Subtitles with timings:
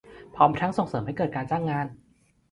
[0.35, 1.87] พร้อมทั้งส่งเสริมให้เกิดการจ้างงาน